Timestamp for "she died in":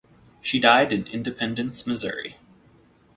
0.41-1.05